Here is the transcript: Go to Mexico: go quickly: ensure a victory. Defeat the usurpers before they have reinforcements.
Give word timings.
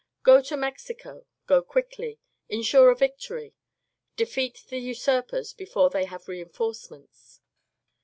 Go 0.23 0.41
to 0.41 0.57
Mexico: 0.57 1.27
go 1.45 1.61
quickly: 1.61 2.19
ensure 2.49 2.89
a 2.89 2.95
victory. 2.95 3.53
Defeat 4.15 4.65
the 4.69 4.79
usurpers 4.79 5.53
before 5.53 5.91
they 5.91 6.05
have 6.05 6.27
reinforcements. 6.27 7.39